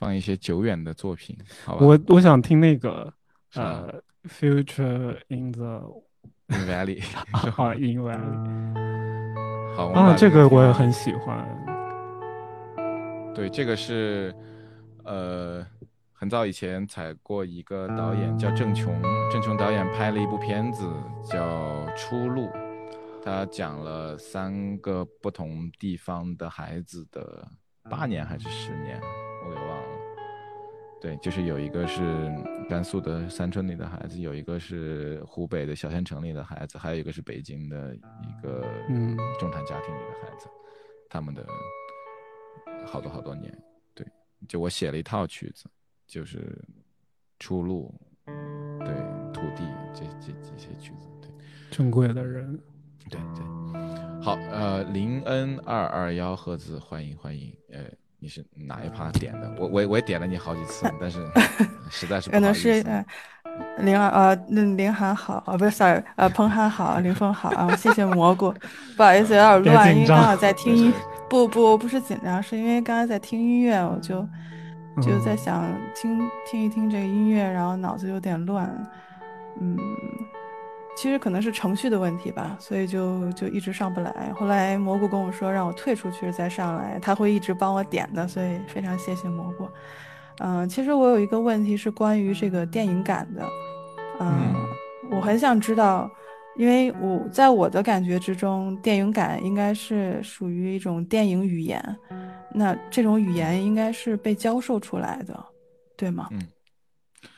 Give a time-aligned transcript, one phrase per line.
[0.00, 1.84] 放一些久远的作品，好吧？
[1.84, 3.12] 我我想听那个
[3.54, 6.02] 呃，Future in the
[6.48, 7.02] Valley，
[7.52, 11.46] 好 in Valley 好，啊，这个我也很喜欢。
[13.34, 14.34] 对，这个是
[15.04, 15.64] 呃
[16.14, 18.98] 很早以前采过一个导演叫郑琼，
[19.30, 20.90] 郑琼导演拍了一部片子
[21.24, 22.46] 叫《出路》，
[23.22, 27.46] 他讲了三个不同地方的孩子的
[27.90, 28.98] 八年还是十年，
[29.46, 29.79] 我给忘了。
[31.00, 32.30] 对，就是有一个是
[32.68, 40.46] 甘肃的三村里的孩子，有一个是湖北的小县城里的孩子，还有一个是北京的一个嗯中产家庭里的孩子，
[41.08, 41.46] 他们的
[42.86, 43.50] 好多好多年。
[43.94, 44.06] 对，
[44.46, 45.64] 就我写了一套曲子，
[46.06, 46.56] 就是
[47.38, 47.94] 出路，
[48.26, 48.94] 对
[49.32, 49.64] 土地
[49.94, 51.30] 这这这些曲子，对
[51.70, 52.60] 珍贵的人，
[53.08, 53.42] 对对。
[54.22, 57.84] 好，呃，林恩二二幺赫兹，欢迎欢迎，呃，
[58.20, 59.50] 你是哪一趴点的？
[59.58, 61.18] 我我我也点了你好几次，但是
[61.90, 62.74] 实在是不可能好意思。
[62.74, 63.04] 是呃，
[63.78, 68.54] 林儿呃，那林涵好啊，不是 sorry，呃，彭涵好，林峰好啊，谢谢蘑菇，
[68.96, 70.92] 不好意思有点 乱，因为刚好在 听音，
[71.28, 74.20] 不不不是紧张，是因为刚才在听音乐，我就
[75.02, 78.68] 就在嗯想听听一听这个音乐，然后脑子有点乱，
[79.60, 79.76] 嗯，
[81.00, 84.30] 其实可能是程序的问题吧，所以就就一直上不来。
[84.36, 89.66] 后来蘑菇跟我说让我退出去再上来，他会一直帮我点的，所以非常谢谢蘑菇。
[90.40, 93.42] 嗯、其实我有一个问题是关于这个电影感的，
[94.20, 94.52] 嗯，
[95.10, 96.10] 我很想知道，
[96.58, 101.82] 因为我在我的感觉之中，电影感应该是属于一种电影语言，
[102.52, 105.42] 那这种语言应该是被教授出来的，
[105.96, 106.28] 对吗？
[106.32, 106.46] 嗯，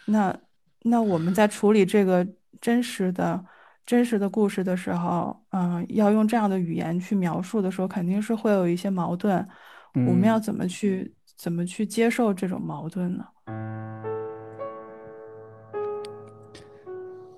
[0.05, 0.37] 那
[0.83, 2.27] 那我们在处理这个
[2.63, 3.45] 真实的
[3.85, 9.47] 真实的故事的时候，嗯、要用这样的语言去描述的时候，肯定是会有一些矛盾。
[9.95, 13.27] 我们嗯要怎么去怎么去接受这种矛盾呢？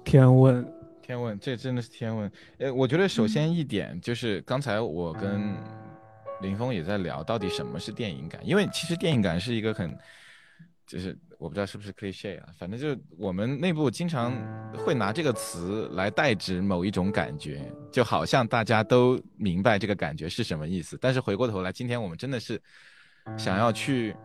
[0.05, 0.64] 天问，
[1.02, 2.30] 天问，这真的是天问。
[2.58, 5.55] 呃，我觉得首先一点就是刚才我跟
[6.42, 8.41] 林峰也在聊，到底什么是电影感？
[8.46, 9.96] 因为其实电影感是一个很，
[10.86, 14.32] 就是我不知道是不是 cliche 啊，反正就是我们内部经常
[14.77, 17.60] 会拿这个词来代指某一种感觉，
[17.92, 20.98] 就好像大家都明白这个感觉是什么意思。
[21.00, 22.60] 但是回过头来，今天我们真的是
[23.36, 24.16] 想要去。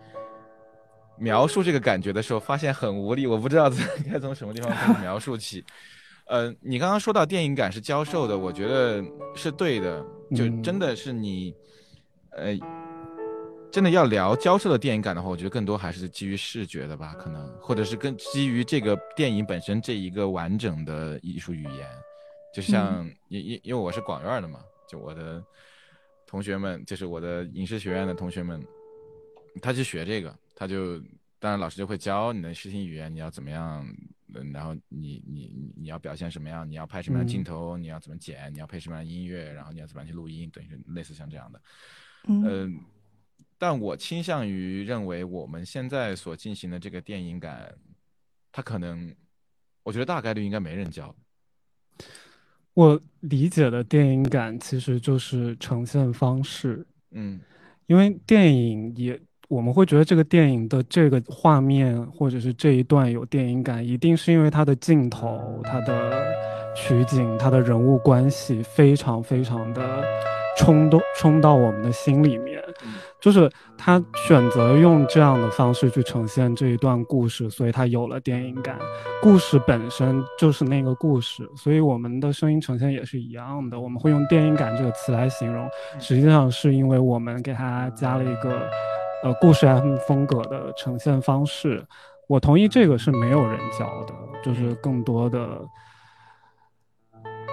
[1.22, 3.70] 描述这个感觉的时候，发现很无力，我不知道
[4.10, 5.62] 该从什么地方开始描述起。
[6.28, 9.04] 呃，你刚刚说到电影感是教授的，我觉得
[9.36, 10.02] 是对的，
[10.34, 11.54] 就嗯真的是你，
[12.30, 12.58] 呃，
[13.72, 21.88] 真的要聊教授的电影感的话，我觉得更多还是基于视觉的吧，可能，或者是更基于这个电影本身这一个完整的艺术语言，
[22.54, 25.44] 就像因因因为我是广院的嘛，就我的
[26.26, 28.60] 同学们，就是我的影视学院的同学们，
[29.62, 31.00] 他去学这个，他就
[31.38, 33.88] 当然老师就会教你的视听语言，你要怎么样，
[34.34, 41.62] 嗯，然后你你你你要表现什么样，你要拍什么样的镜嗯头，你要怎么剪，你要配什么样的音乐，然后你要怎么样去录音，等于是类似像这样的，
[42.28, 42.44] 嗯。
[42.44, 42.80] 嗯，
[43.60, 47.72] 但我倾向于认为我们现在所进行的这个电影感，
[48.52, 49.14] 它可能，
[49.84, 51.14] 我觉得大概率应该没人教，
[52.74, 57.40] 我理解的电影感其实就是呈现方式，嗯。
[57.88, 66.24] 因为电影也我们会觉得这个电影的这个画面或者是这一段有电影感，一定是因为它的镜头、它的
[66.76, 70.06] 取景、它的人物关系非常非常的
[70.56, 72.64] 冲动冲到我们的心里面，
[73.22, 78.80] 就是他选择用这样的方式去呈现这一段故事，所以他有了电影感。
[79.22, 83.80] 故事本身就是那个故事，所以我们的声音呈现也是一样的。
[83.80, 85.70] 我们会用电影感这个词来形容，
[86.00, 88.70] 实际上是因为我们给它加了一个
[89.24, 91.86] 呃故事 FM 风格的呈现方式。
[92.28, 94.14] 我同意这个是没有人教的，
[94.44, 95.60] 就是更多的。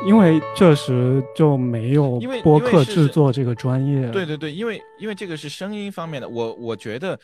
[0.06, 7.18] 因为确实就没有因为播客制作这个专业，对对对，因为因为这个是声音方面的，我我觉得，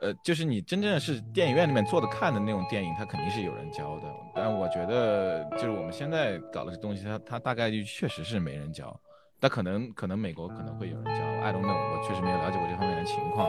[0.00, 4.04] 呃，就是你真正是电影院里面坐着看的那种电影，它肯定是有人教的。
[4.34, 8.98] 但我觉得，就是我们现在搞的这东西，它它大概率确实是没人教。
[9.40, 13.48] 但可能可能美国可能会有人教，I don't know，我确实没有了解过这方面的情况。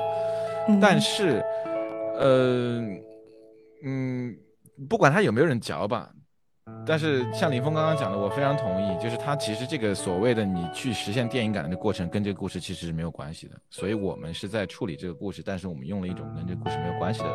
[0.67, 1.43] 嗯但是，
[2.17, 2.81] 呃，
[3.83, 4.35] 嗯，
[4.89, 6.09] 不管他有没有人教吧，
[6.85, 13.55] 但是像林峰刚刚讲的，我非常同意，就是他其实这个所谓的你去实现电影感的这过程，跟这个故事其实是没有关系的。
[13.69, 17.29] 所以我们是在处理这个故事，但是我们用了一种跟这个故事没有关系的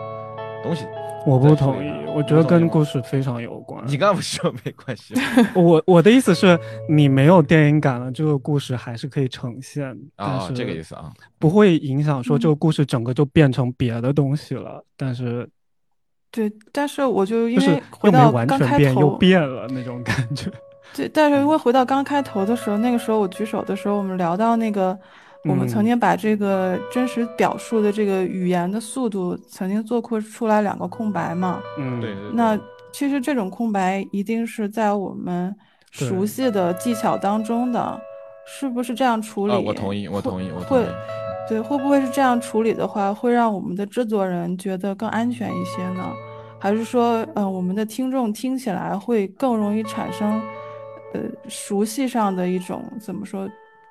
[0.62, 0.84] 东东西。
[1.26, 3.82] 我不同意，我觉得跟故事非常有关。
[3.86, 5.20] 你刚刚不是说没关系吗？
[5.56, 6.58] 我我的意思是，
[6.88, 9.84] 你没有电影感了，这个故事还是可以呈现。
[10.16, 14.84] 啊，这个意思啊，不会影响说这个故事整个就变成别的东西了。
[14.96, 15.48] 但是，
[16.30, 20.50] 对，但是我就因为回到刚开头又变了那种感觉。
[20.94, 24.98] 对，但是因为回到刚开头的时候，那个时候我举手的时候，我们聊到那个。
[25.44, 31.62] 我们曾经把这个真实表述的这个语言的速度，曾经做过出来两个空白嘛？
[31.78, 32.12] 嗯，对。
[32.34, 32.58] 那
[32.92, 35.54] 其实这种空白一定是在我们
[35.92, 37.98] 熟悉的技巧当中的，
[38.44, 39.54] 是不是这样处理？
[39.64, 40.84] 我同意，我同意，我同会。
[41.48, 46.12] 对，会不会是这样处理的话，会让我们的制作人觉得更安全一些呢？
[46.60, 50.40] 还是说，呃，我们的听众听起来会更容易产生，
[51.14, 53.48] 呃，熟悉上的一种怎么说？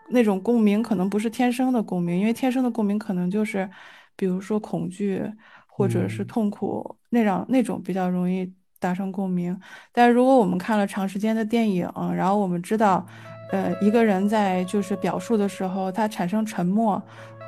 [0.09, 3.69] 那种共鸣可能不是天生的共鸣，因为天生的共鸣可能就是，
[4.15, 5.21] 比如说恐惧
[5.65, 8.49] 或者是痛苦那样那种比较容易
[8.79, 9.59] 达成共鸣。
[9.91, 13.05] 但如果我们看了长时间的电影，然后我们知道，
[13.51, 17.01] 呃，一个人在就是表述的时候，他产生沉默，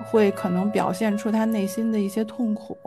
[0.05, 2.77] 会可能表现出他内心的一些痛苦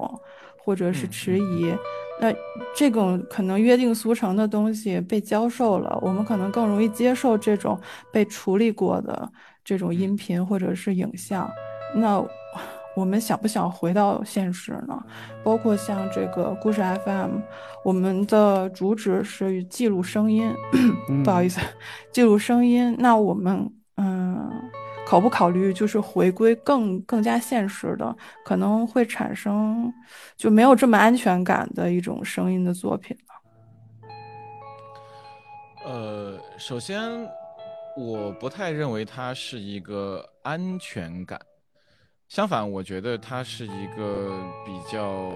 [0.64, 1.74] 或者是迟疑。
[2.20, 2.32] 那
[2.74, 7.78] 这种可能约定俗成的东西被教授了，我们可能更容易接受这种
[8.12, 9.30] 被处理过的。
[9.64, 11.48] 这种音频或者是影像，
[11.94, 12.20] 那
[12.94, 15.02] 我们想不想回到现实呢？
[15.42, 17.38] 包括像这个故事 FM，
[17.84, 20.52] 我们的主旨是记录声音，
[21.24, 21.60] 不好意思，
[22.12, 22.94] 记录声音。
[22.98, 24.50] 那我们嗯，
[25.06, 29.92] 考不考虑就是回归更更加现实的，可能会产生
[30.36, 33.34] 就没有这么安全感的一种声音的作品呢？
[35.86, 37.26] 呃，首先。
[37.94, 41.38] 我不太认为它是一个安全感，
[42.32, 45.30] 相反，我觉得它是一个比较，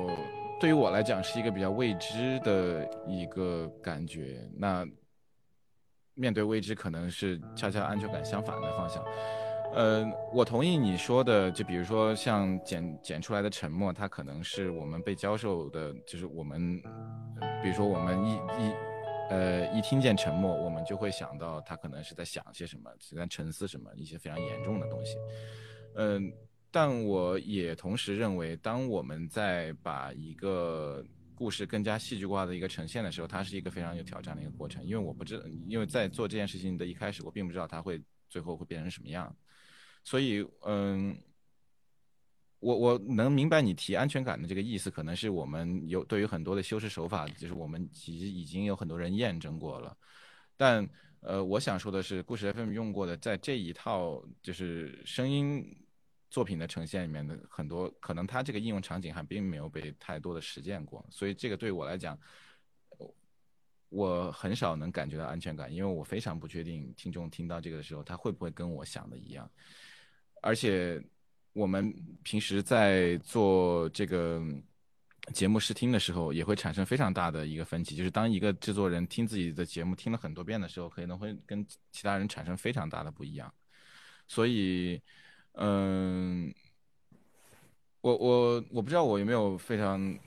[0.58, 4.48] 对于我来讲是一个比较未知的一个感觉。
[4.56, 4.82] 那
[6.14, 9.04] 面对未知，可能是恰恰安全感相反的方向。
[9.74, 16.80] 呃，我同意你说的，就比如说像剪剪出来的沉默，它可能是我们被教授的，就是我们，
[17.62, 18.72] 比如说我们一一。
[19.28, 25.16] 呃，一听见沉默，我们就会想到他可能是在想些什么，是在沉思什么，一些非常严重的东西。
[25.96, 26.32] 嗯，
[26.70, 31.04] 但我也同时认为，当我们在把一个
[31.34, 34.84] 故事更加戏剧化的一个呈现的时候，它是一个非常有挑战的一个过程。
[34.84, 39.34] 因为我不知，因为在做这件事情的一开始，我并不知道它会最后会变成什么样，
[40.04, 41.16] 所以，嗯。
[42.58, 49.94] 我我能明白你提安全感的这个意思，可能是我们有对于很多的修饰手法，就是我们其实已经有很多人验证过了。
[50.56, 50.88] 但
[51.20, 55.62] 呃，我想说的是，故事 FM 用过的在这一套就是声音
[56.30, 62.18] 作品的呈现里面的很多，可能它这个应用场景还并没有被太多的实践过，所以这个对我来讲，
[63.88, 69.50] 我很少能感觉到安全感，因为我非常不确定听众听到这个的时候，他会不会跟我想的一样，
[70.42, 71.02] 而且。
[71.56, 71.90] 我们
[72.22, 74.42] 平时在做这个
[75.32, 83.50] 节目试听的时候，也会产生非常大的一个分歧，就是当一个制作人听自己的节目听了很多遍的时候，可能会跟其他人产生非常大的不一样。
[84.28, 85.00] 所以，
[85.56, 86.52] 嗯，
[88.00, 90.18] 我我我不知道我有没有非常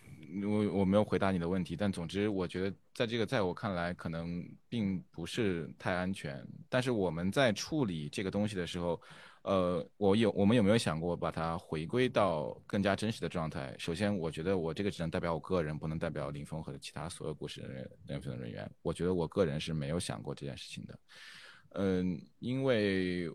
[0.44, 6.46] 我我没有回答你的问题，但总之，我觉得在这个在我看来可能并不是太安全。
[6.68, 9.02] 但是我们在处理这个东西的时候。
[9.44, 13.74] 呃，我有，我们有没有想过把它回归到更加真实的状态？
[13.80, 18.70] 首先，我觉得我这个只能代表我个人，不能代表林峰和其他所有故事人员人员。
[18.82, 21.00] 我觉得我个人是没有想过这件事情的。
[21.70, 23.30] 嗯，因为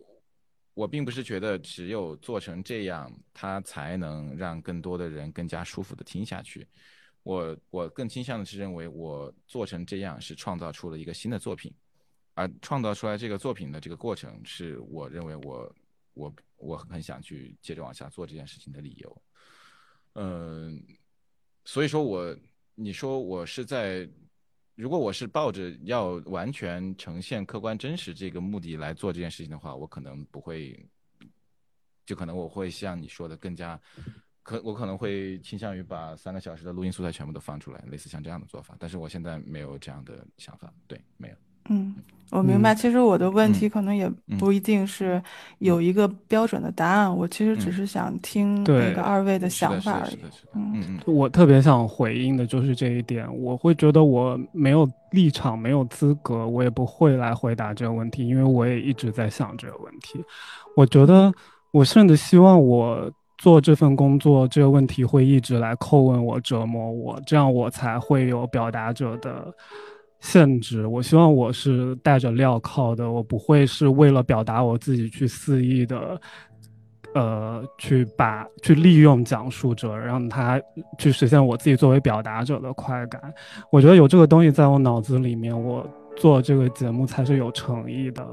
[0.75, 6.67] 我并不是觉得只有做成这样，它才能让更多的人更加舒服的听下去。
[7.23, 11.73] 我我更倾向的是认为，我做成这样是创造出了一个新的作品，
[12.35, 15.75] 而创造出来这个作品的这个过程，是我认为我。
[16.17, 19.23] 我我很想去接着往下做这件事情的理由，
[20.13, 20.81] 嗯，
[21.65, 22.39] 所以说我
[22.77, 24.09] 你说我是在，
[24.75, 30.85] 如果我是抱着要完全呈现客观真实这个目的来做这件事情的话，我可能不会，
[32.05, 33.81] 就可能我会像你说的更加，
[34.43, 41.37] 可我可能会倾向于把三个小时的录音素材全部都放出来，类似像这样的做法，但是我现在没有这样的想法，对，没有。
[41.69, 41.95] 嗯，
[42.31, 42.75] 我明白。
[42.75, 45.23] 其实我的问题可能也不一定是
[45.59, 50.19] 有一个标准的答案，我其实只是想听那个二位的想法而已。
[50.55, 53.27] 嗯嗯，我特别想回应的就是这一点。
[53.41, 60.23] 我会觉得我没有立场，没有资格，我也不会来回答这个问题，因为我也一直在想这个问题。
[60.77, 61.33] 我觉得
[61.71, 63.11] 我甚至希望我。
[63.37, 69.53] 做这份工作，这个问题会一直来叩问我、折磨我，这样我才会有表达者的
[70.25, 70.87] 限制。
[70.87, 76.19] 我希望我是带着镣铐的，我不会是为了表达我自己去肆意的，
[77.13, 80.59] 呃，去把去利用讲述者，让他
[80.99, 83.21] 去实现我自己作为表达者的快感。
[83.71, 88.27] 我觉得有这个东西在我脑子里面，我做这个节目才是有诚意的。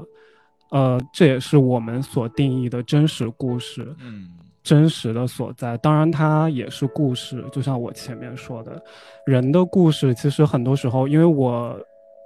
[0.70, 4.30] 呃，这也是我们所定义的真实故事，嗯，
[4.62, 5.76] 真实的所在。
[5.78, 8.82] 当然，它也是故事，就像我前面说的，
[9.26, 11.78] 人的故事其实很多时候，因为我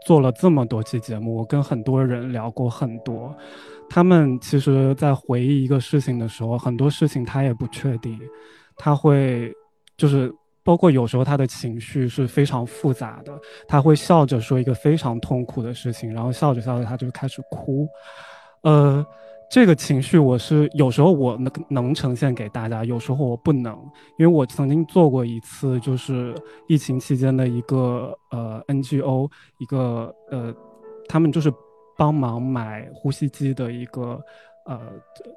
[0.05, 3.35] 做了这么多期节目，我跟很多人聊过很多，
[3.89, 8.19] 他们其实在回忆一个事情的时候，很多事情他也不确定，
[8.77, 9.53] 他会
[9.97, 13.33] 就是包括有时候他的情绪是非常复杂的，
[13.67, 17.89] 他会笑着说一个非常痛苦的事情，然后笑着笑着他就开始哭。
[18.63, 19.05] 呃，
[19.49, 23.73] 这个情绪我是有时候我能能呈现给大家，有时候我不能，
[24.19, 26.35] 因为我曾经做过一次，就是
[26.67, 30.53] 疫情期间的一个呃 NGO，一个呃，
[31.09, 31.53] 他们就是
[31.97, 34.21] 帮忙买呼吸机的一个
[34.67, 34.81] 呃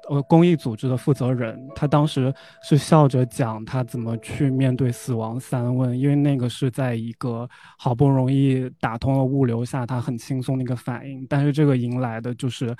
[0.08, 7.48] 呃公益组织的负责人，他当时是笑着讲他怎么去面对死亡三问，因为那个是在一个
[7.78, 12.76] 好不容易打通了物流下，他很轻松的一个反应，但是这个迎来的就是。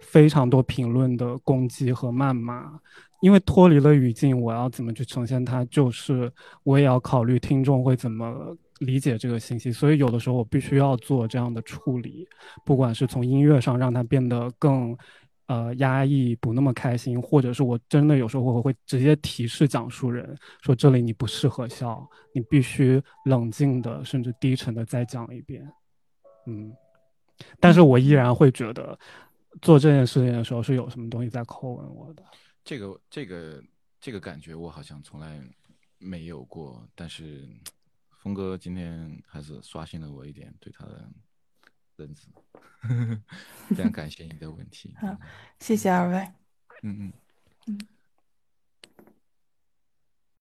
[0.00, 2.78] 非常多评论的攻击和谩骂，
[3.20, 5.64] 因为脱离了语境，我要怎么去呈现它？
[5.66, 6.30] 就是
[6.62, 12.28] 我也要考虑听众会怎么理解这个信息，所以有的时候我必须要做这样的处理，
[12.64, 14.96] 不管是从音乐上让它变得更，
[15.46, 25.66] 呃压抑，不那么开心，或者是我真的有时候我会直接提示讲述人说这里你不适合笑，你必须冷静的甚至低沉的再讲一遍，
[26.46, 26.72] 嗯，
[27.58, 28.98] 但是我依然会觉得。
[29.62, 32.24] 做这件事情的时候是有什么东西在叩问我的？
[32.64, 33.62] 这个这个
[34.00, 35.40] 这个感觉我好像从来
[35.98, 37.48] 没有过，但是
[38.22, 41.08] 峰哥今天还是刷新了我一点对他的
[41.96, 42.28] 认知，
[43.74, 44.94] 非常感谢你的问题。
[44.98, 45.16] 好，
[45.60, 46.16] 谢谢二位。
[46.82, 47.12] 嗯嗯
[47.66, 47.78] 嗯。